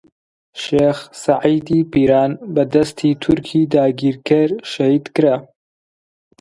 [0.63, 5.37] شێخ سەعیدی پیران بە دەستی تورکی داگیرکەر شەهیدکرا.